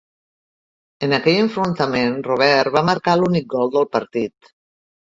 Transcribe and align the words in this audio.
En 1.07 1.13
aquell 1.17 1.37
enfrontament 1.43 2.17
Robert 2.31 2.75
va 2.79 2.85
marcar 2.91 3.19
l'únic 3.23 3.49
gol 3.57 3.75
del 3.79 3.91
partit. 3.99 4.55